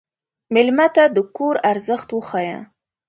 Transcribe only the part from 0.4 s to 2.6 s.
مېلمه ته د کور ارزښت وښیه.